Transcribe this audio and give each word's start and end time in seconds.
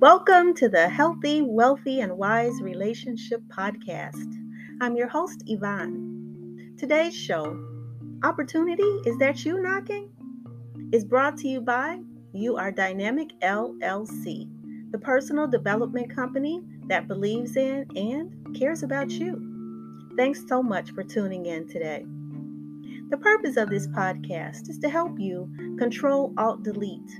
Welcome 0.00 0.54
to 0.54 0.68
the 0.68 0.88
Healthy, 0.88 1.42
Wealthy, 1.42 2.00
and 2.00 2.16
Wise 2.16 2.62
Relationship 2.62 3.42
Podcast. 3.48 4.34
I'm 4.80 4.96
your 4.96 5.08
host, 5.08 5.42
Yvonne. 5.46 6.74
Today's 6.78 7.14
show, 7.14 7.58
Opportunity 8.22 8.82
Is 9.04 9.18
That 9.18 9.44
You 9.44 9.60
Knocking? 9.60 10.10
is 10.92 11.04
brought 11.04 11.36
to 11.38 11.48
you 11.48 11.60
by 11.60 12.00
You 12.32 12.56
Are 12.56 12.70
Dynamic 12.70 13.38
LLC, 13.40 14.48
the 14.90 14.98
personal 14.98 15.46
development 15.46 16.14
company 16.14 16.62
that 16.88 17.08
believes 17.08 17.56
in 17.56 17.86
and 17.96 18.58
cares 18.58 18.82
about 18.82 19.10
you. 19.10 20.10
Thanks 20.16 20.46
so 20.48 20.62
much 20.62 20.90
for 20.92 21.02
tuning 21.02 21.46
in 21.46 21.68
today. 21.68 22.04
The 23.10 23.18
purpose 23.18 23.56
of 23.56 23.70
this 23.70 23.88
podcast 23.88 24.68
is 24.68 24.78
to 24.78 24.88
help 24.88 25.18
you 25.18 25.52
control 25.78 26.32
Alt 26.38 26.62
Delete 26.62 27.10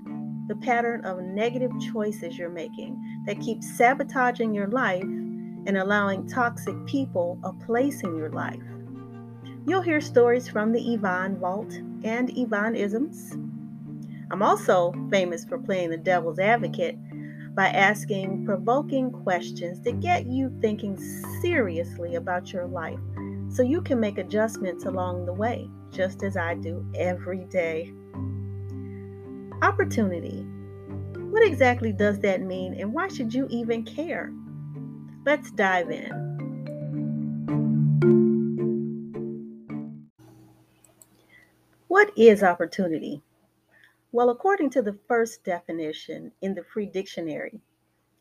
the 0.50 0.56
pattern 0.56 1.04
of 1.04 1.22
negative 1.22 1.70
choices 1.92 2.36
you're 2.36 2.48
making 2.48 3.22
that 3.24 3.40
keeps 3.40 3.76
sabotaging 3.76 4.52
your 4.52 4.66
life 4.66 5.02
and 5.02 5.76
allowing 5.76 6.26
toxic 6.28 6.74
people 6.86 7.38
a 7.44 7.52
place 7.64 8.02
in 8.02 8.16
your 8.16 8.30
life. 8.30 8.62
You'll 9.66 9.80
hear 9.80 10.00
stories 10.00 10.48
from 10.48 10.72
the 10.72 10.94
Yvonne 10.94 11.38
Vault 11.38 11.72
and 12.02 12.36
Yvonne 12.36 12.74
Isms. 12.74 13.32
I'm 14.32 14.42
also 14.42 14.92
famous 15.08 15.44
for 15.44 15.56
playing 15.56 15.90
the 15.90 15.96
devil's 15.96 16.40
advocate 16.40 16.96
by 17.54 17.68
asking 17.68 18.44
provoking 18.44 19.12
questions 19.12 19.80
to 19.82 19.92
get 19.92 20.26
you 20.26 20.52
thinking 20.60 20.96
seriously 21.40 22.16
about 22.16 22.52
your 22.52 22.66
life 22.66 22.98
so 23.48 23.62
you 23.62 23.82
can 23.82 24.00
make 24.00 24.18
adjustments 24.18 24.84
along 24.84 25.26
the 25.26 25.32
way, 25.32 25.68
just 25.90 26.22
as 26.22 26.36
I 26.36 26.54
do 26.54 26.84
every 26.94 27.44
day. 27.44 27.92
Opportunity. 29.62 30.46
What 31.30 31.46
exactly 31.46 31.92
does 31.92 32.18
that 32.20 32.40
mean, 32.40 32.74
and 32.74 32.92
why 32.92 33.08
should 33.08 33.32
you 33.32 33.46
even 33.50 33.84
care? 33.84 34.32
Let's 35.24 35.50
dive 35.50 35.90
in. 35.90 36.30
What 41.88 42.12
is 42.16 42.42
opportunity? 42.42 43.22
Well, 44.12 44.30
according 44.30 44.70
to 44.70 44.82
the 44.82 44.98
first 45.06 45.44
definition 45.44 46.32
in 46.40 46.54
the 46.54 46.64
Free 46.64 46.86
Dictionary, 46.86 47.60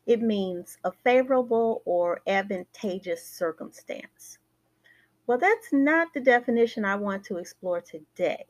it 0.06 0.20
means 0.20 0.76
a 0.84 0.92
favorable 0.92 1.82
or 1.84 2.20
advantageous 2.26 3.24
circumstance. 3.24 4.38
Well, 5.30 5.38
that's 5.38 5.72
not 5.72 6.12
the 6.12 6.18
definition 6.18 6.84
I 6.84 6.96
want 6.96 7.22
to 7.26 7.36
explore 7.36 7.80
today. 7.80 8.46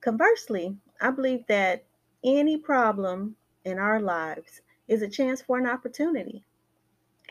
Conversely, 0.00 0.76
I 1.00 1.10
believe 1.10 1.44
that 1.48 1.86
any 2.22 2.56
problem 2.56 3.34
in 3.64 3.80
our 3.80 3.98
lives 3.98 4.62
is 4.86 5.02
a 5.02 5.08
chance 5.08 5.42
for 5.42 5.58
an 5.58 5.66
opportunity. 5.66 6.44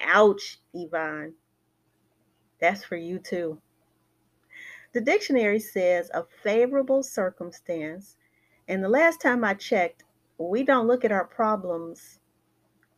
Ouch, 0.02 0.60
Yvonne. 0.74 1.34
That's 2.60 2.84
for 2.84 2.98
you 2.98 3.20
too. 3.20 3.58
The 4.92 5.00
dictionary 5.00 5.62
says 5.62 6.12
a 6.14 6.26
favorable 6.44 7.04
circumstance, 7.04 8.18
and 8.68 8.84
the 8.84 8.90
last 8.90 9.22
time 9.22 9.46
I 9.46 9.54
checked, 9.54 10.04
we 10.38 10.62
don't 10.62 10.88
look 10.88 11.06
at 11.06 11.14
our 11.14 11.24
problems 11.24 12.20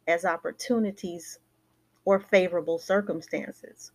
as 0.07 0.25
opportunities 0.25 1.37
or 2.05 2.19
favorable 2.19 2.79
circumstances. 2.79 3.91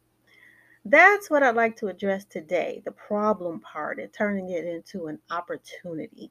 That's 0.84 1.28
what 1.28 1.42
I'd 1.42 1.56
like 1.56 1.76
to 1.76 1.88
address 1.88 2.24
today 2.24 2.82
the 2.84 2.92
problem 2.92 3.60
part 3.60 4.00
and 4.00 4.12
turning 4.12 4.50
it 4.50 4.64
into 4.64 5.08
an 5.08 5.18
opportunity. 5.30 6.30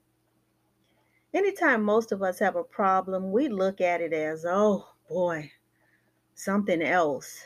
Anytime 1.33 1.83
most 1.83 2.11
of 2.11 2.23
us 2.23 2.39
have 2.39 2.55
a 2.55 2.63
problem, 2.63 3.31
we 3.31 3.47
look 3.47 3.79
at 3.79 4.01
it 4.01 4.13
as, 4.13 4.45
oh 4.47 4.87
boy, 5.07 5.51
something 6.33 6.81
else. 6.81 7.43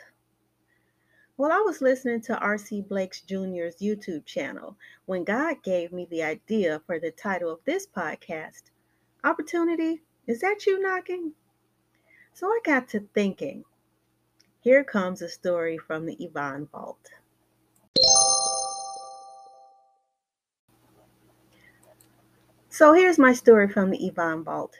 Well, 1.36 1.52
I 1.52 1.58
was 1.58 1.82
listening 1.82 2.22
to 2.22 2.38
R.C. 2.38 2.82
Blakes 2.82 3.20
Jr.'s 3.20 3.76
YouTube 3.82 4.24
channel 4.24 4.76
when 5.04 5.24
God 5.24 5.62
gave 5.62 5.92
me 5.92 6.06
the 6.10 6.22
idea 6.22 6.80
for 6.86 6.98
the 6.98 7.10
title 7.10 7.50
of 7.50 7.58
this 7.64 7.86
podcast 7.86 8.70
Opportunity, 9.24 10.02
is 10.26 10.40
that 10.40 10.66
you 10.66 10.80
knocking? 10.80 11.32
So 12.34 12.46
I 12.46 12.60
got 12.64 12.88
to 12.90 13.00
thinking. 13.14 13.64
Here 14.64 14.82
comes 14.82 15.20
a 15.20 15.28
story 15.28 15.76
from 15.76 16.06
the 16.06 16.16
Yvonne 16.18 16.66
Vault. 16.72 17.10
So 22.70 22.94
here's 22.94 23.18
my 23.18 23.34
story 23.34 23.68
from 23.68 23.90
the 23.90 24.06
Yvonne 24.06 24.42
Vault. 24.42 24.78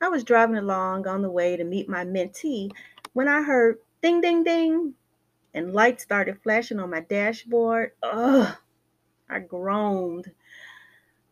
I 0.00 0.08
was 0.08 0.22
driving 0.22 0.54
along 0.54 1.08
on 1.08 1.22
the 1.22 1.30
way 1.32 1.56
to 1.56 1.64
meet 1.64 1.88
my 1.88 2.04
mentee 2.04 2.70
when 3.12 3.26
I 3.26 3.42
heard 3.42 3.78
ding, 4.02 4.20
ding, 4.20 4.44
ding, 4.44 4.94
and 5.52 5.74
lights 5.74 6.04
started 6.04 6.40
flashing 6.44 6.78
on 6.78 6.90
my 6.90 7.00
dashboard. 7.00 7.94
Ugh, 8.04 8.56
I 9.28 9.40
groaned. 9.40 10.30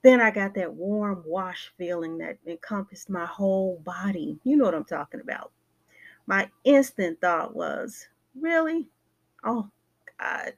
Then 0.02 0.20
I 0.20 0.32
got 0.32 0.54
that 0.54 0.74
warm 0.74 1.22
wash 1.24 1.72
feeling 1.78 2.18
that 2.18 2.38
encompassed 2.48 3.08
my 3.08 3.26
whole 3.26 3.80
body. 3.84 4.40
You 4.42 4.56
know 4.56 4.64
what 4.64 4.74
I'm 4.74 4.84
talking 4.84 5.20
about. 5.20 5.52
My 6.26 6.50
instant 6.64 7.20
thought 7.20 7.54
was, 7.54 8.08
really? 8.34 8.90
Oh, 9.44 9.70
God, 10.18 10.54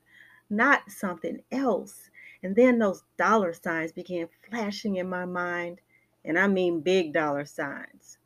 not 0.49 0.91
something 0.91 1.43
else. 1.53 2.11
And 2.43 2.57
then 2.57 2.79
those 2.79 3.03
dollar 3.19 3.53
signs 3.53 3.93
began 3.93 4.29
flashing 4.49 4.97
in 4.97 5.09
my 5.09 5.25
mind, 5.25 5.81
and 6.25 6.39
I 6.39 6.47
mean 6.47 6.81
big 6.81 7.13
dollar 7.13 7.45
signs. 7.45 8.19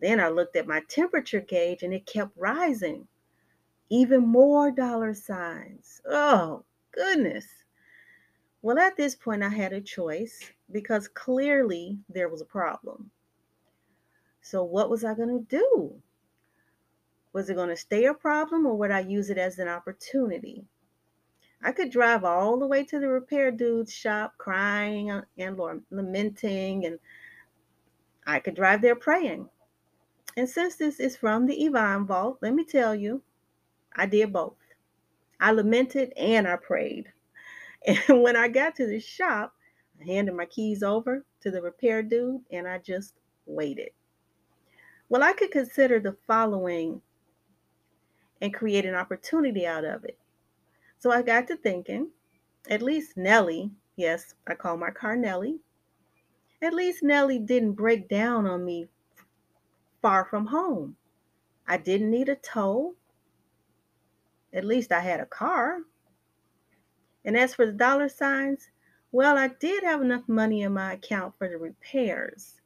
Then 0.00 0.18
I 0.18 0.28
looked 0.28 0.56
at 0.56 0.66
my 0.66 0.80
temperature 0.88 1.40
gauge 1.40 1.82
and 1.82 1.92
it 1.94 2.06
kept 2.06 2.36
rising. 2.36 3.06
Even 3.88 4.26
more 4.26 4.70
dollar 4.70 5.14
signs. 5.14 6.00
Oh, 6.08 6.64
goodness. 6.92 7.46
Well, 8.62 8.78
at 8.78 8.96
this 8.96 9.14
point, 9.14 9.42
I 9.42 9.48
had 9.48 9.72
a 9.72 9.80
choice 9.80 10.40
because 10.70 11.08
clearly 11.08 11.98
there 12.08 12.28
was 12.28 12.40
a 12.40 12.46
problem. 12.46 13.10
So, 14.40 14.64
what 14.64 14.88
was 14.88 15.04
I 15.04 15.14
going 15.14 15.46
to 15.46 15.56
do? 15.56 16.02
Was 17.32 17.48
it 17.48 17.54
going 17.54 17.70
to 17.70 17.76
stay 17.76 18.04
a 18.04 18.14
problem 18.14 18.66
or 18.66 18.76
would 18.76 18.90
I 18.90 19.00
use 19.00 19.30
it 19.30 19.38
as 19.38 19.58
an 19.58 19.68
opportunity? 19.68 20.66
I 21.64 21.72
could 21.72 21.90
drive 21.90 22.24
all 22.24 22.58
the 22.58 22.66
way 22.66 22.84
to 22.84 22.98
the 22.98 23.08
repair 23.08 23.50
dude's 23.52 23.92
shop 23.92 24.34
crying 24.36 25.10
uh, 25.12 25.22
and 25.38 25.58
lamenting, 25.90 26.86
and 26.86 26.98
I 28.26 28.40
could 28.40 28.56
drive 28.56 28.82
there 28.82 28.96
praying. 28.96 29.48
And 30.36 30.48
since 30.48 30.76
this 30.76 30.98
is 30.98 31.16
from 31.16 31.46
the 31.46 31.64
Yvonne 31.64 32.06
Vault, 32.06 32.38
let 32.42 32.54
me 32.54 32.64
tell 32.64 32.94
you, 32.94 33.22
I 33.94 34.06
did 34.06 34.32
both. 34.32 34.56
I 35.40 35.52
lamented 35.52 36.12
and 36.16 36.46
I 36.46 36.56
prayed. 36.56 37.12
And 37.84 38.22
when 38.22 38.36
I 38.36 38.46
got 38.46 38.76
to 38.76 38.86
the 38.86 39.00
shop, 39.00 39.54
I 40.00 40.04
handed 40.04 40.36
my 40.36 40.46
keys 40.46 40.84
over 40.84 41.24
to 41.40 41.50
the 41.50 41.60
repair 41.60 42.00
dude 42.00 42.42
and 42.52 42.68
I 42.68 42.78
just 42.78 43.14
waited. 43.44 43.90
Well, 45.08 45.24
I 45.24 45.32
could 45.32 45.50
consider 45.50 45.98
the 45.98 46.16
following 46.28 47.02
and 48.42 48.52
create 48.52 48.84
an 48.84 48.96
opportunity 48.96 49.66
out 49.66 49.84
of 49.84 50.04
it. 50.04 50.18
So 50.98 51.10
I 51.12 51.22
got 51.22 51.46
to 51.46 51.56
thinking, 51.56 52.10
at 52.68 52.82
least 52.82 53.16
Nellie, 53.16 53.70
yes, 53.96 54.34
I 54.46 54.54
call 54.54 54.76
my 54.76 54.90
car 54.90 55.16
Nellie, 55.16 55.60
at 56.60 56.74
least 56.74 57.02
Nellie 57.02 57.38
didn't 57.38 57.72
break 57.72 58.08
down 58.08 58.46
on 58.46 58.64
me 58.64 58.88
far 60.02 60.24
from 60.24 60.46
home. 60.46 60.96
I 61.66 61.76
didn't 61.76 62.10
need 62.10 62.28
a 62.28 62.34
tow. 62.34 62.94
At 64.52 64.64
least 64.64 64.92
I 64.92 65.00
had 65.00 65.20
a 65.20 65.26
car. 65.26 65.78
And 67.24 67.36
as 67.36 67.54
for 67.54 67.64
the 67.64 67.72
dollar 67.72 68.08
signs, 68.08 68.68
well, 69.12 69.38
I 69.38 69.48
did 69.48 69.84
have 69.84 70.02
enough 70.02 70.28
money 70.28 70.62
in 70.62 70.72
my 70.72 70.94
account 70.94 71.34
for 71.38 71.48
the 71.48 71.58
repairs. 71.58 72.60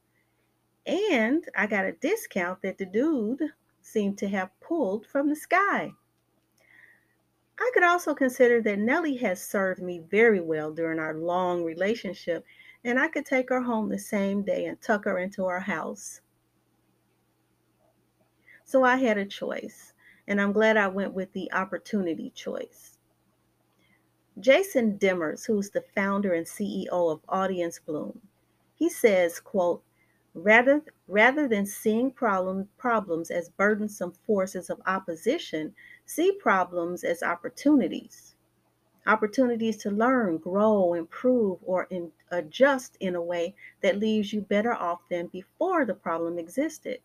And 0.87 1.45
I 1.55 1.67
got 1.67 1.85
a 1.85 1.93
discount 1.93 2.63
that 2.63 2.79
the 2.79 2.87
dude 2.87 3.43
seemed 3.87 4.19
to 4.19 4.29
have 4.29 4.51
pulled 4.61 5.07
from 5.07 5.29
the 5.29 5.37
sky. 5.37 5.93
I 7.59 7.71
could 7.73 7.85
also 7.85 8.15
consider 8.15 8.61
that 8.63 8.79
Nellie 8.79 9.17
has 9.19 9.41
served 9.41 9.81
me 9.81 10.01
very 10.11 10.41
well 10.41 10.73
during 10.73 10.99
our 10.99 11.15
long 11.15 11.65
relationship, 11.65 12.45
and 12.85 12.99
I 12.99 13.09
could 13.09 13.25
take 13.25 13.49
her 13.49 13.63
home 13.63 13.89
the 13.89 13.99
same 13.99 14.43
day 14.43 14.67
and 14.67 14.81
tuck 14.81 15.05
her 15.05 15.19
into 15.19 15.47
our 15.47 15.61
house. 15.61 16.21
So 18.65 18.83
I 18.83 18.97
had 18.97 19.17
a 19.17 19.25
choice, 19.25 19.95
and 20.27 20.41
I'm 20.41 20.53
glad 20.53 20.77
I 20.77 20.89
went 20.89 21.15
with 21.15 21.33
the 21.33 21.51
opportunity 21.53 22.31
choice. 22.35 22.99
Jason 24.41 24.99
Demers, 24.99 25.47
who's 25.47 25.71
the 25.71 25.85
founder 25.95 26.35
and 26.35 26.45
CEO 26.45 26.89
of 26.91 27.21
Audience 27.29 27.79
Bloom, 27.79 28.21
he 28.75 28.91
says, 28.91 29.41
quote, 29.41 29.83
rather, 30.37 30.83
rather 31.09 31.49
than 31.49 31.67
seeing 31.67 32.11
problem, 32.11 32.69
problems 32.79 33.31
as 33.31 33.49
burdensome 33.49 34.13
forces 34.27 34.71
of 34.71 34.81
opposition, 34.87 35.75
See 36.05 36.33
problems 36.33 37.03
as 37.03 37.23
opportunities. 37.23 38.37
opportunities 39.07 39.77
to 39.79 39.91
learn, 39.91 40.39
grow, 40.39 40.95
improve, 40.95 41.59
or 41.65 41.85
in, 41.91 42.13
adjust 42.31 42.97
in 43.01 43.15
a 43.17 43.23
way 43.23 43.55
that 43.81 43.99
leaves 43.99 44.33
you 44.33 44.43
better 44.43 44.75
off 44.75 45.01
than 45.11 45.29
before 45.29 45.85
the 45.85 45.95
problem 45.95 46.39
existed. 46.39 47.01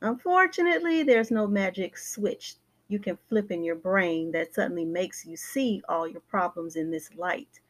Unfortunately, 0.00 1.02
there's 1.02 1.30
no 1.30 1.46
magic 1.46 1.98
switch 1.98 2.56
you 2.88 2.98
can 2.98 3.18
flip 3.28 3.50
in 3.50 3.64
your 3.64 3.76
brain 3.76 4.32
that 4.32 4.54
suddenly 4.54 4.84
makes 4.84 5.26
you 5.26 5.36
see 5.36 5.82
all 5.88 6.08
your 6.08 6.22
problems 6.22 6.76
in 6.76 6.90
this 6.90 7.14
light. 7.14 7.60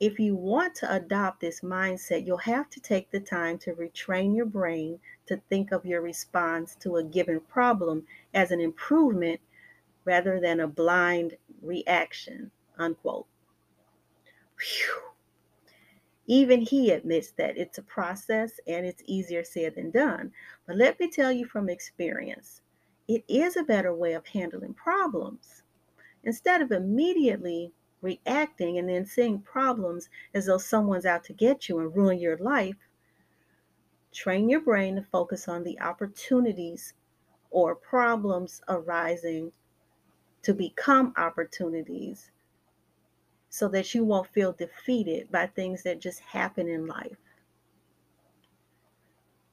If 0.00 0.18
you 0.18 0.34
want 0.34 0.74
to 0.76 0.92
adopt 0.92 1.40
this 1.40 1.60
mindset, 1.60 2.26
you'll 2.26 2.36
have 2.38 2.68
to 2.70 2.80
take 2.80 3.10
the 3.10 3.20
time 3.20 3.58
to 3.58 3.74
retrain 3.74 4.34
your 4.34 4.46
brain 4.46 4.98
to 5.26 5.40
think 5.48 5.70
of 5.70 5.86
your 5.86 6.00
response 6.02 6.74
to 6.80 6.96
a 6.96 7.04
given 7.04 7.40
problem 7.40 8.04
as 8.34 8.50
an 8.50 8.60
improvement 8.60 9.40
rather 10.04 10.40
than 10.40 10.60
a 10.60 10.66
blind 10.66 11.36
reaction. 11.62 12.50
Unquote. 12.76 13.26
Whew. 14.58 15.02
Even 16.26 16.60
he 16.60 16.90
admits 16.90 17.30
that 17.32 17.56
it's 17.56 17.78
a 17.78 17.82
process 17.82 18.58
and 18.66 18.84
it's 18.86 19.02
easier 19.06 19.44
said 19.44 19.74
than 19.76 19.90
done. 19.90 20.32
But 20.66 20.76
let 20.76 20.98
me 20.98 21.10
tell 21.10 21.30
you 21.30 21.46
from 21.46 21.68
experience, 21.68 22.62
it 23.06 23.22
is 23.28 23.56
a 23.56 23.62
better 23.62 23.94
way 23.94 24.14
of 24.14 24.26
handling 24.26 24.74
problems. 24.74 25.62
Instead 26.24 26.62
of 26.62 26.72
immediately 26.72 27.72
reacting 28.04 28.78
and 28.78 28.88
then 28.88 29.04
seeing 29.04 29.40
problems 29.40 30.08
as 30.34 30.46
though 30.46 30.58
someone's 30.58 31.06
out 31.06 31.24
to 31.24 31.32
get 31.32 31.68
you 31.68 31.80
and 31.80 31.96
ruin 31.96 32.18
your 32.18 32.36
life, 32.36 32.76
train 34.12 34.48
your 34.48 34.60
brain 34.60 34.96
to 34.96 35.02
focus 35.02 35.48
on 35.48 35.64
the 35.64 35.80
opportunities 35.80 36.94
or 37.50 37.74
problems 37.74 38.62
arising 38.68 39.50
to 40.42 40.54
become 40.54 41.12
opportunities 41.16 42.30
so 43.48 43.68
that 43.68 43.94
you 43.94 44.04
won't 44.04 44.28
feel 44.28 44.52
defeated 44.52 45.30
by 45.30 45.46
things 45.46 45.82
that 45.84 46.00
just 46.00 46.20
happen 46.20 46.68
in 46.68 46.86
life. 46.86 47.16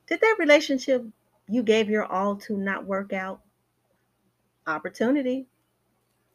Did 0.08 0.20
that 0.22 0.36
relationship 0.40 1.06
you 1.48 1.64
gave 1.64 1.90
your 1.90 2.06
all 2.06 2.36
to 2.38 2.58
not 2.58 2.86
work 2.86 3.14
out? 3.14 3.42
Opportunity. 4.68 5.48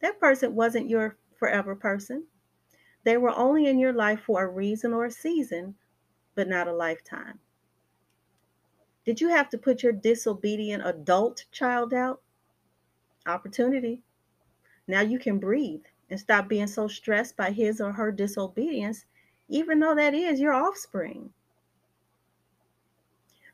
That 0.01 0.19
person 0.19 0.55
wasn't 0.55 0.89
your 0.89 1.17
forever 1.37 1.75
person. 1.75 2.25
They 3.03 3.17
were 3.17 3.35
only 3.35 3.67
in 3.67 3.79
your 3.79 3.93
life 3.93 4.21
for 4.21 4.43
a 4.43 4.49
reason 4.49 4.93
or 4.93 5.05
a 5.05 5.11
season, 5.11 5.75
but 6.35 6.47
not 6.47 6.67
a 6.67 6.73
lifetime. 6.73 7.39
Did 9.05 9.21
you 9.21 9.29
have 9.29 9.49
to 9.49 9.57
put 9.57 9.83
your 9.83 9.93
disobedient 9.93 10.85
adult 10.85 11.45
child 11.51 11.93
out? 11.93 12.21
Opportunity. 13.25 14.01
Now 14.87 15.01
you 15.01 15.19
can 15.19 15.39
breathe 15.39 15.85
and 16.09 16.19
stop 16.19 16.47
being 16.47 16.67
so 16.67 16.87
stressed 16.87 17.37
by 17.37 17.51
his 17.51 17.79
or 17.79 17.93
her 17.93 18.11
disobedience, 18.11 19.05
even 19.47 19.79
though 19.79 19.95
that 19.95 20.13
is 20.13 20.39
your 20.39 20.53
offspring. 20.53 21.31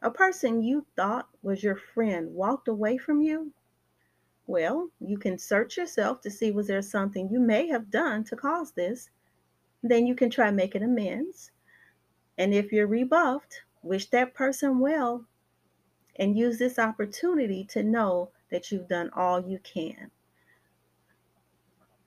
A 0.02 0.12
person 0.12 0.62
you 0.62 0.86
thought 0.96 1.30
was 1.42 1.64
your 1.64 1.76
friend 1.76 2.34
walked 2.34 2.68
away 2.68 2.98
from 2.98 3.22
you 3.22 3.54
well, 4.48 4.90
you 5.00 5.18
can 5.18 5.38
search 5.38 5.78
yourself 5.78 6.22
to 6.22 6.32
see 6.32 6.52
was 6.52 6.68
there 6.68 6.82
something 6.82 7.30
you 7.30 7.40
may 7.40 7.68
have 7.68 7.90
done 7.90 8.24
to 8.26 8.36
cause 8.36 8.72
this. 8.72 9.10
Then 9.82 10.06
you 10.06 10.16
can 10.16 10.30
try 10.30 10.52
making 10.52 10.84
amends. 10.84 11.52
And 12.38 12.54
if 12.54 12.72
you're 12.72 12.88
rebuffed, 12.88 13.62
wish 13.84 14.10
that 14.10 14.34
person 14.34 14.80
well 14.80 15.26
and 16.18 16.38
use 16.38 16.58
this 16.58 16.80
opportunity 16.80 17.64
to 17.66 17.84
know 17.84 18.30
that 18.52 18.72
you've 18.72 18.88
done 18.88 19.10
all 19.16 19.42
you 19.42 19.60
can. 19.60 20.12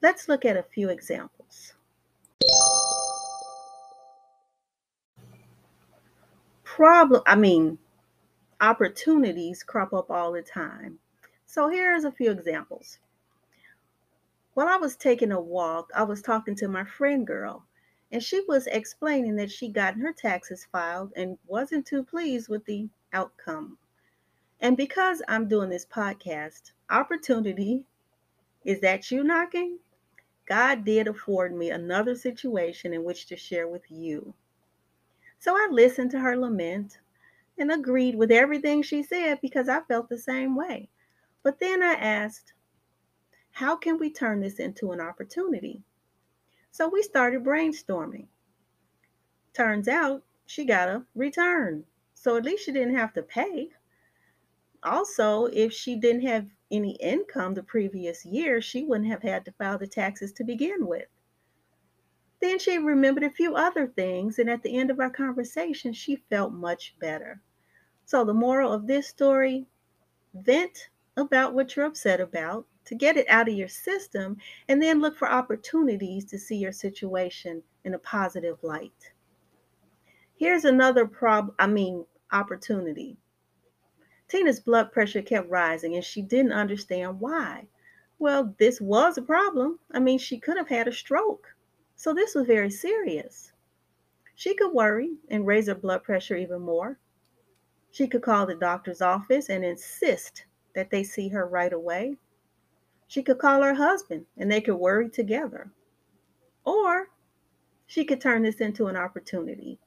Let's 0.02 0.28
look 0.28 0.44
at 0.44 0.56
a 0.56 0.62
few 0.62 0.90
examples. 0.90 1.74
Problem, 6.64 7.22
I 7.26 7.36
mean, 7.36 7.78
opportunities 8.60 9.62
crop 9.62 9.92
up 9.94 10.10
all 10.10 10.32
the 10.32 10.42
time. 10.42 10.98
So 11.46 11.68
here's 11.68 12.04
a 12.04 12.12
few 12.12 12.30
examples. 12.32 12.98
While 14.54 14.68
I 14.68 14.76
was 14.76 14.96
taking 14.96 15.32
a 15.32 15.40
walk, 15.40 15.90
I 15.94 16.02
was 16.02 16.20
talking 16.20 16.54
to 16.56 16.68
my 16.68 16.84
friend 16.84 17.26
girl, 17.26 17.64
and 18.10 18.22
she 18.22 18.40
was 18.48 18.66
explaining 18.66 19.36
that 19.36 19.50
she 19.50 19.68
gotten 19.68 20.00
her 20.02 20.12
taxes 20.12 20.66
filed 20.70 21.12
and 21.16 21.38
wasn't 21.46 21.86
too 21.86 22.02
pleased 22.02 22.48
with 22.48 22.64
the 22.64 22.88
outcome. 23.12 23.78
And 24.60 24.76
because 24.76 25.22
I'm 25.28 25.46
doing 25.48 25.70
this 25.70 25.86
podcast, 25.86 26.72
opportunity 26.90 27.84
is 28.64 28.80
that 28.80 29.10
you 29.12 29.22
knocking? 29.22 29.78
God 30.46 30.84
did 30.84 31.06
afford 31.06 31.54
me 31.54 31.70
another 31.70 32.16
situation 32.16 32.92
in 32.92 33.04
which 33.04 33.26
to 33.26 33.36
share 33.36 33.68
with 33.68 33.90
you. 33.90 34.34
So 35.38 35.54
I 35.54 35.68
listened 35.70 36.10
to 36.10 36.20
her 36.20 36.36
lament 36.36 36.98
and 37.56 37.70
agreed 37.70 38.16
with 38.16 38.32
everything 38.32 38.82
she 38.82 39.02
said 39.02 39.40
because 39.40 39.68
I 39.68 39.80
felt 39.82 40.08
the 40.08 40.18
same 40.18 40.56
way. 40.56 40.88
But 41.46 41.60
then 41.60 41.80
I 41.80 41.92
asked, 41.92 42.54
how 43.52 43.76
can 43.76 43.98
we 43.98 44.10
turn 44.10 44.40
this 44.40 44.58
into 44.58 44.90
an 44.90 45.00
opportunity? 45.00 45.80
So 46.72 46.88
we 46.88 47.02
started 47.02 47.44
brainstorming. 47.44 48.26
Turns 49.54 49.86
out 49.86 50.24
she 50.44 50.64
got 50.64 50.88
a 50.88 51.04
return. 51.14 51.84
So 52.14 52.36
at 52.36 52.44
least 52.44 52.64
she 52.64 52.72
didn't 52.72 52.96
have 52.96 53.12
to 53.12 53.22
pay. 53.22 53.68
Also, 54.82 55.44
if 55.44 55.72
she 55.72 55.94
didn't 55.94 56.26
have 56.26 56.48
any 56.72 56.96
income 56.96 57.54
the 57.54 57.62
previous 57.62 58.26
year, 58.26 58.60
she 58.60 58.82
wouldn't 58.82 59.08
have 59.08 59.22
had 59.22 59.44
to 59.44 59.52
file 59.52 59.78
the 59.78 59.86
taxes 59.86 60.32
to 60.32 60.42
begin 60.42 60.84
with. 60.84 61.06
Then 62.40 62.58
she 62.58 62.76
remembered 62.76 63.22
a 63.22 63.30
few 63.30 63.54
other 63.54 63.86
things, 63.86 64.40
and 64.40 64.50
at 64.50 64.64
the 64.64 64.76
end 64.76 64.90
of 64.90 64.98
our 64.98 65.10
conversation, 65.10 65.92
she 65.92 66.16
felt 66.28 66.52
much 66.52 66.96
better. 66.98 67.40
So, 68.04 68.24
the 68.24 68.34
moral 68.34 68.72
of 68.72 68.88
this 68.88 69.06
story 69.06 69.68
vent 70.34 70.88
about 71.16 71.54
what 71.54 71.74
you're 71.74 71.86
upset 71.86 72.20
about, 72.20 72.66
to 72.84 72.94
get 72.94 73.16
it 73.16 73.28
out 73.28 73.48
of 73.48 73.54
your 73.54 73.68
system, 73.68 74.36
and 74.68 74.82
then 74.82 75.00
look 75.00 75.16
for 75.16 75.28
opportunities 75.28 76.24
to 76.26 76.38
see 76.38 76.56
your 76.56 76.72
situation 76.72 77.62
in 77.84 77.94
a 77.94 77.98
positive 77.98 78.62
light. 78.62 79.12
Here's 80.36 80.64
another 80.64 81.06
problem, 81.06 81.54
I 81.58 81.66
mean, 81.66 82.04
opportunity. 82.32 83.16
Tina's 84.28 84.60
blood 84.60 84.92
pressure 84.92 85.22
kept 85.22 85.48
rising 85.48 85.94
and 85.94 86.04
she 86.04 86.20
didn't 86.20 86.52
understand 86.52 87.20
why. 87.20 87.66
Well, 88.18 88.54
this 88.58 88.80
was 88.80 89.18
a 89.18 89.22
problem. 89.22 89.78
I 89.92 90.00
mean, 90.00 90.18
she 90.18 90.38
could 90.38 90.56
have 90.56 90.68
had 90.68 90.88
a 90.88 90.92
stroke. 90.92 91.54
So 91.94 92.12
this 92.12 92.34
was 92.34 92.46
very 92.46 92.70
serious. 92.70 93.52
She 94.34 94.54
could 94.54 94.72
worry 94.72 95.16
and 95.30 95.46
raise 95.46 95.68
her 95.68 95.74
blood 95.74 96.02
pressure 96.02 96.36
even 96.36 96.60
more. 96.60 96.98
She 97.90 98.06
could 98.06 98.22
call 98.22 98.46
the 98.46 98.54
doctor's 98.54 99.00
office 99.00 99.48
and 99.48 99.64
insist 99.64 100.45
that 100.76 100.90
they 100.90 101.02
see 101.02 101.28
her 101.30 101.46
right 101.46 101.72
away. 101.72 102.14
She 103.08 103.22
could 103.22 103.38
call 103.38 103.62
her 103.62 103.74
husband 103.74 104.26
and 104.36 104.52
they 104.52 104.60
could 104.60 104.76
worry 104.76 105.08
together. 105.08 105.72
Or 106.64 107.08
she 107.86 108.04
could 108.04 108.20
turn 108.20 108.42
this 108.42 108.60
into 108.60 108.86
an 108.86 108.96
opportunity. 108.96 109.78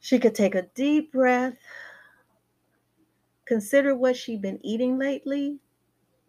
She 0.00 0.18
could 0.18 0.34
take 0.34 0.54
a 0.54 0.68
deep 0.74 1.12
breath, 1.12 1.58
consider 3.44 3.94
what 3.94 4.16
she'd 4.16 4.40
been 4.40 4.64
eating 4.64 4.98
lately, 4.98 5.58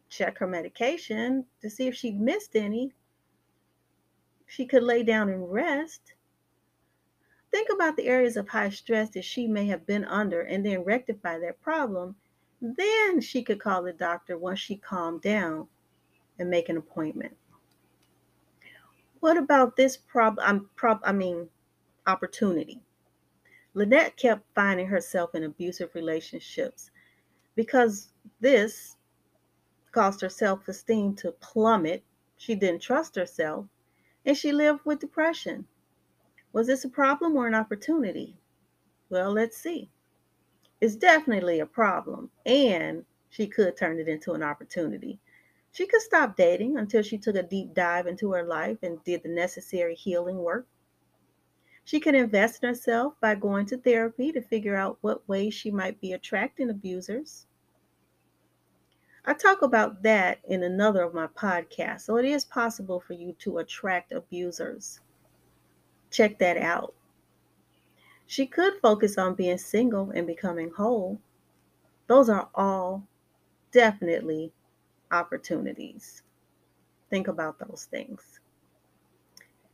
check 0.09 0.39
her 0.39 0.47
medication 0.47 1.45
to 1.61 1.69
see 1.69 1.87
if 1.87 1.95
she'd 1.95 2.19
missed 2.19 2.55
any. 2.55 2.91
She 4.45 4.65
could 4.65 4.83
lay 4.83 5.03
down 5.03 5.29
and 5.29 5.49
rest. 5.49 6.13
Think 7.51 7.69
about 7.71 7.95
the 7.95 8.07
areas 8.07 8.35
of 8.35 8.49
high 8.49 8.71
stress 8.71 9.11
that 9.11 9.23
she 9.23 9.47
may 9.47 9.67
have 9.67 9.85
been 9.85 10.03
under 10.03 10.41
and 10.41 10.65
then 10.65 10.83
rectify 10.83 11.39
that 11.39 11.61
problem 11.61 12.15
then 12.61 13.21
she 13.21 13.41
could 13.41 13.59
call 13.59 13.83
the 13.83 13.93
doctor 13.93 14.37
once 14.37 14.59
she 14.59 14.75
calmed 14.75 15.21
down 15.21 15.67
and 16.37 16.49
make 16.49 16.69
an 16.69 16.77
appointment. 16.77 17.35
What 19.19 19.37
about 19.37 19.75
this 19.75 19.97
problem? 19.97 20.45
Um, 20.45 20.55
I'm 20.55 20.69
prob- 20.75 21.01
I 21.03 21.11
mean, 21.11 21.49
opportunity. 22.07 22.81
Lynette 23.73 24.17
kept 24.17 24.43
finding 24.55 24.87
herself 24.87 25.35
in 25.35 25.43
abusive 25.43 25.93
relationships 25.93 26.91
because 27.55 28.09
this 28.39 28.97
caused 29.91 30.21
her 30.21 30.29
self 30.29 30.67
esteem 30.67 31.15
to 31.15 31.31
plummet. 31.33 32.03
She 32.37 32.55
didn't 32.55 32.81
trust 32.81 33.15
herself 33.15 33.65
and 34.25 34.35
she 34.35 34.51
lived 34.51 34.81
with 34.85 34.99
depression. 34.99 35.67
Was 36.51 36.67
this 36.67 36.83
a 36.83 36.89
problem 36.89 37.35
or 37.35 37.47
an 37.47 37.55
opportunity? 37.55 38.37
Well, 39.09 39.31
let's 39.31 39.57
see 39.57 39.89
is 40.81 40.95
definitely 40.95 41.59
a 41.59 41.65
problem, 41.65 42.29
and 42.45 43.05
she 43.29 43.47
could 43.47 43.77
turn 43.77 43.99
it 43.99 44.07
into 44.07 44.33
an 44.33 44.43
opportunity. 44.43 45.19
She 45.71 45.85
could 45.85 46.01
stop 46.01 46.35
dating 46.35 46.77
until 46.77 47.03
she 47.03 47.17
took 47.17 47.35
a 47.35 47.43
deep 47.43 47.73
dive 47.73 48.07
into 48.07 48.31
her 48.31 48.43
life 48.43 48.79
and 48.81 49.03
did 49.03 49.23
the 49.23 49.29
necessary 49.29 49.95
healing 49.95 50.37
work. 50.37 50.67
She 51.83 51.99
could 51.99 52.15
invest 52.15 52.63
in 52.63 52.69
herself 52.69 53.13
by 53.19 53.35
going 53.35 53.65
to 53.67 53.77
therapy 53.77 54.31
to 54.31 54.41
figure 54.41 54.75
out 54.75 54.97
what 55.01 55.27
ways 55.27 55.53
she 55.53 55.71
might 55.71 55.99
be 55.99 56.13
attracting 56.13 56.69
abusers. 56.69 57.47
I 59.25 59.33
talk 59.33 59.61
about 59.61 60.01
that 60.03 60.39
in 60.47 60.63
another 60.63 61.03
of 61.03 61.13
my 61.13 61.27
podcasts, 61.27 62.01
so 62.01 62.17
it 62.17 62.25
is 62.25 62.45
possible 62.45 62.99
for 62.99 63.13
you 63.13 63.33
to 63.39 63.59
attract 63.59 64.11
abusers. 64.11 65.01
Check 66.09 66.39
that 66.39 66.57
out. 66.57 66.95
She 68.29 68.45
could 68.45 68.79
focus 68.79 69.17
on 69.17 69.33
being 69.33 69.57
single 69.57 70.11
and 70.11 70.27
becoming 70.27 70.69
whole. 70.69 71.19
Those 72.05 72.29
are 72.29 72.47
all 72.53 73.07
definitely 73.71 74.53
opportunities. 75.09 76.21
Think 77.09 77.27
about 77.27 77.57
those 77.57 77.85
things. 77.85 78.39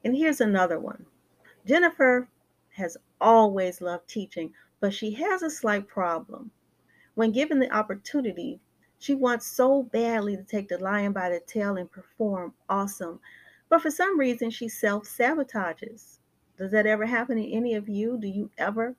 And 0.05 0.15
here's 0.15 0.39
another 0.39 0.79
one 0.79 1.05
Jennifer 1.65 2.29
has 2.69 2.95
always 3.19 3.81
loved 3.81 4.07
teaching, 4.07 4.53
but 4.79 4.93
she 4.93 5.11
has 5.15 5.43
a 5.43 5.49
slight 5.49 5.89
problem. 5.89 6.49
When 7.15 7.33
given 7.33 7.59
the 7.59 7.75
opportunity, 7.75 8.61
she 8.99 9.15
wants 9.15 9.47
so 9.47 9.83
badly 9.83 10.37
to 10.37 10.43
take 10.43 10.69
the 10.69 10.77
lion 10.77 11.11
by 11.11 11.29
the 11.29 11.41
tail 11.41 11.75
and 11.75 11.91
perform 11.91 12.53
awesome, 12.69 13.19
but 13.67 13.81
for 13.81 13.91
some 13.91 14.17
reason 14.17 14.49
she 14.49 14.69
self 14.69 15.03
sabotages. 15.03 16.19
Does 16.57 16.71
that 16.71 16.85
ever 16.85 17.05
happen 17.05 17.37
to 17.37 17.51
any 17.51 17.75
of 17.75 17.89
you? 17.89 18.17
Do 18.17 18.27
you 18.27 18.49
ever 18.57 18.95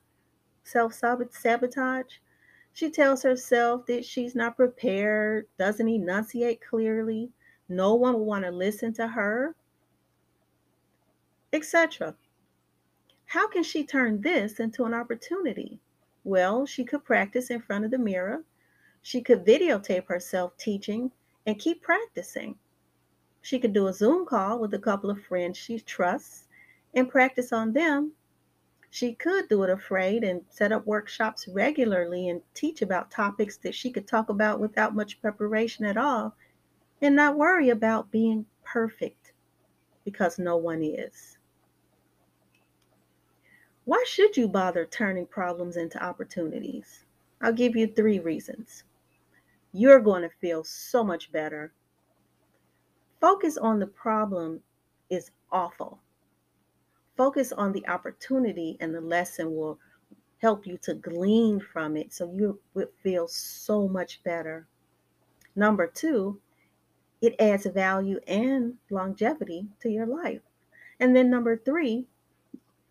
self 0.63 0.93
sabotage? 0.93 2.17
She 2.73 2.91
tells 2.91 3.23
herself 3.23 3.87
that 3.87 4.05
she's 4.05 4.35
not 4.35 4.55
prepared, 4.55 5.47
doesn't 5.57 5.87
enunciate 5.87 6.61
clearly, 6.61 7.31
no 7.69 7.95
one 7.95 8.13
will 8.13 8.25
want 8.25 8.45
to 8.45 8.51
listen 8.51 8.93
to 8.93 9.07
her, 9.07 9.55
etc. 11.51 12.15
How 13.25 13.47
can 13.47 13.63
she 13.63 13.83
turn 13.83 14.21
this 14.21 14.59
into 14.59 14.85
an 14.85 14.93
opportunity? 14.93 15.79
Well, 16.23 16.65
she 16.65 16.83
could 16.83 17.03
practice 17.03 17.49
in 17.49 17.61
front 17.61 17.83
of 17.85 17.91
the 17.91 17.97
mirror. 17.97 18.43
She 19.01 19.21
could 19.21 19.45
videotape 19.45 20.05
herself 20.07 20.55
teaching 20.57 21.11
and 21.45 21.59
keep 21.59 21.81
practicing. 21.81 22.55
She 23.41 23.59
could 23.59 23.73
do 23.73 23.87
a 23.87 23.93
Zoom 23.93 24.25
call 24.25 24.59
with 24.59 24.73
a 24.73 24.79
couple 24.79 25.09
of 25.09 25.23
friends 25.23 25.57
she 25.57 25.79
trusts 25.79 26.46
and 26.97 27.07
practice 27.07 27.53
on 27.53 27.73
them. 27.73 28.11
She 28.89 29.13
could 29.13 29.47
do 29.47 29.61
it 29.61 29.69
afraid 29.69 30.23
and 30.23 30.41
set 30.49 30.71
up 30.71 30.87
workshops 30.87 31.47
regularly 31.47 32.29
and 32.29 32.41
teach 32.55 32.81
about 32.81 33.11
topics 33.11 33.55
that 33.57 33.75
she 33.75 33.91
could 33.91 34.07
talk 34.07 34.29
about 34.29 34.59
without 34.59 34.95
much 34.95 35.21
preparation 35.21 35.85
at 35.85 35.95
all 35.95 36.35
and 36.99 37.15
not 37.15 37.37
worry 37.37 37.69
about 37.69 38.09
being 38.09 38.47
perfect 38.63 39.31
because 40.05 40.39
no 40.39 40.57
one 40.57 40.81
is. 40.81 41.37
Why 43.85 44.03
should 44.07 44.35
you 44.35 44.47
bother 44.47 44.85
turning 44.87 45.27
problems 45.27 45.77
into 45.77 46.03
opportunities? 46.03 47.05
I'll 47.41 47.53
give 47.53 47.75
you 47.75 47.85
three 47.85 48.17
reasons. 48.17 48.85
You're 49.71 49.99
going 49.99 50.23
to 50.23 50.35
feel 50.41 50.63
so 50.63 51.03
much 51.03 51.31
better. 51.31 51.71
Focus 53.21 53.55
on 53.55 53.77
the 53.77 53.85
problem 53.85 54.61
is 55.11 55.29
awful. 55.51 55.99
Focus 57.17 57.51
on 57.51 57.73
the 57.73 57.85
opportunity, 57.87 58.77
and 58.79 58.93
the 58.93 59.01
lesson 59.01 59.55
will 59.55 59.79
help 60.39 60.67
you 60.67 60.77
to 60.77 60.93
glean 60.93 61.59
from 61.59 61.97
it 61.97 62.13
so 62.13 62.31
you 62.31 62.59
feel 63.03 63.27
so 63.27 63.87
much 63.87 64.23
better. 64.23 64.67
Number 65.55 65.87
two, 65.87 66.39
it 67.21 67.35
adds 67.39 67.65
value 67.65 68.19
and 68.27 68.75
longevity 68.91 69.67
to 69.81 69.89
your 69.89 70.05
life. 70.05 70.41
And 70.99 71.15
then 71.15 71.29
number 71.29 71.57
three, 71.57 72.05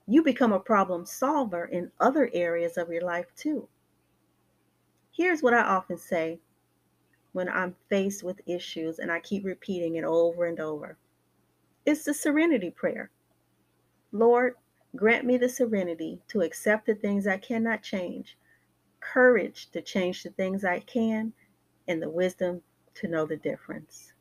you 0.09 0.23
become 0.23 0.53
a 0.53 0.61
problem 0.61 1.07
solver 1.07 1.67
in 1.67 1.91
other 2.01 2.29
areas 2.35 2.77
of 2.77 2.91
your 2.91 3.03
life 3.03 3.27
too. 3.37 3.69
Here's 5.13 5.43
what 5.43 5.55
I 5.55 5.63
often 5.63 5.99
say 5.99 6.41
when 7.33 7.49
I'm 7.49 7.77
faced 7.89 8.25
with 8.25 8.41
issues 8.47 8.99
and 8.99 9.11
I 9.11 9.21
keep 9.21 9.45
repeating 9.45 9.97
it 9.97 10.05
over 10.05 10.47
and 10.47 10.59
over 10.59 10.97
it's 11.87 12.05
the 12.05 12.13
serenity 12.13 12.71
prayer. 12.71 13.11
Lord, 14.19 14.55
grant 14.95 15.27
me 15.27 15.37
the 15.37 15.49
serenity 15.49 16.23
to 16.29 16.41
accept 16.41 16.87
the 16.87 16.95
things 16.95 17.27
I 17.27 17.37
cannot 17.37 17.83
change, 17.83 18.39
courage 19.01 19.71
to 19.73 19.83
change 19.83 20.23
the 20.23 20.31
things 20.31 20.65
I 20.65 20.81
can, 20.81 21.35
and 21.87 22.01
the 22.01 22.09
wisdom 22.09 22.63
to 22.95 23.09
know 23.09 23.27
the 23.27 23.37
difference. 23.37 24.15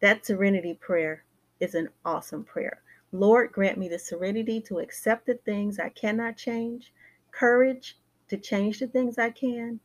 That 0.00 0.24
serenity 0.24 0.74
prayer 0.74 1.24
is 1.58 1.74
an 1.74 1.88
awesome 2.04 2.44
prayer. 2.44 2.82
Lord, 3.10 3.50
grant 3.50 3.78
me 3.78 3.88
the 3.88 3.98
serenity 3.98 4.60
to 4.62 4.78
accept 4.78 5.26
the 5.26 5.34
things 5.34 5.80
I 5.80 5.88
cannot 5.88 6.36
change, 6.36 6.92
courage 7.32 7.98
to 8.28 8.36
change 8.36 8.78
the 8.78 8.86
things 8.86 9.18
I 9.18 9.30
can, 9.30 9.80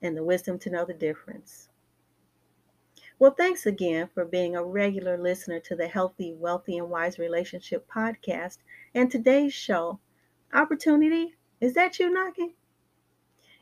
and 0.00 0.16
the 0.16 0.24
wisdom 0.24 0.60
to 0.60 0.70
know 0.70 0.84
the 0.84 0.94
difference. 0.94 1.70
Well, 3.20 3.30
thanks 3.30 3.64
again 3.64 4.08
for 4.12 4.24
being 4.24 4.56
a 4.56 4.64
regular 4.64 5.16
listener 5.16 5.60
to 5.60 5.76
the 5.76 5.86
Healthy, 5.86 6.34
Wealthy, 6.34 6.78
and 6.78 6.90
Wise 6.90 7.16
Relationship 7.16 7.88
podcast 7.88 8.58
and 8.92 9.08
today's 9.08 9.54
show. 9.54 10.00
Opportunity, 10.52 11.36
is 11.60 11.74
that 11.74 12.00
you 12.00 12.10
knocking? 12.10 12.54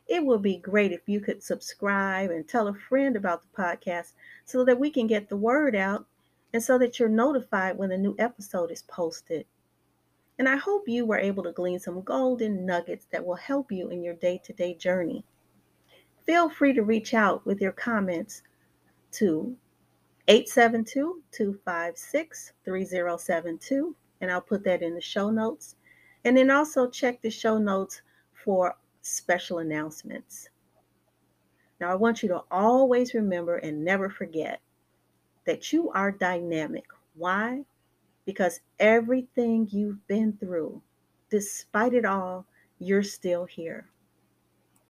It 0.07 0.25
would 0.25 0.41
be 0.41 0.57
great 0.57 0.91
if 0.91 1.07
you 1.07 1.19
could 1.19 1.43
subscribe 1.43 2.31
and 2.31 2.47
tell 2.47 2.67
a 2.67 2.73
friend 2.73 3.15
about 3.15 3.43
the 3.43 3.61
podcast 3.61 4.13
so 4.43 4.65
that 4.65 4.79
we 4.79 4.89
can 4.89 5.05
get 5.05 5.29
the 5.29 5.37
word 5.37 5.75
out 5.75 6.07
and 6.51 6.61
so 6.61 6.79
that 6.79 6.99
you're 6.99 7.07
notified 7.07 7.77
when 7.77 7.91
a 7.91 7.97
new 7.97 8.15
episode 8.17 8.71
is 8.71 8.81
posted. 8.81 9.45
And 10.39 10.49
I 10.49 10.55
hope 10.55 10.87
you 10.87 11.05
were 11.05 11.19
able 11.19 11.43
to 11.43 11.51
glean 11.51 11.79
some 11.79 12.01
golden 12.01 12.65
nuggets 12.65 13.05
that 13.11 13.23
will 13.23 13.35
help 13.35 13.71
you 13.71 13.91
in 13.91 14.01
your 14.03 14.15
day 14.15 14.41
to 14.45 14.51
day 14.51 14.73
journey. 14.73 15.23
Feel 16.25 16.49
free 16.49 16.73
to 16.73 16.81
reach 16.81 17.13
out 17.13 17.45
with 17.45 17.61
your 17.61 17.71
comments 17.71 18.41
to 19.13 19.55
872 20.27 21.21
256 21.31 22.53
3072, 22.63 23.95
and 24.21 24.31
I'll 24.31 24.41
put 24.41 24.63
that 24.63 24.81
in 24.81 24.95
the 24.95 25.01
show 25.01 25.29
notes. 25.29 25.75
And 26.25 26.37
then 26.37 26.49
also 26.49 26.89
check 26.89 27.21
the 27.21 27.29
show 27.29 27.57
notes 27.57 28.01
for 28.45 28.75
special 29.01 29.59
announcements. 29.59 30.49
Now, 31.81 31.91
I 31.91 31.95
want 31.95 32.23
you 32.23 32.29
to 32.29 32.43
always 32.49 33.13
remember 33.13 33.57
and 33.57 33.83
never 33.83 34.09
forget 34.09 34.61
that 35.45 35.73
you 35.73 35.91
are 35.91 36.11
dynamic. 36.11 36.85
Why? 37.15 37.65
Because 38.25 38.61
everything 38.79 39.67
you've 39.69 40.07
been 40.07 40.37
through, 40.39 40.81
despite 41.29 41.93
it 41.93 42.05
all, 42.05 42.45
you're 42.79 43.03
still 43.03 43.43
here. 43.43 43.89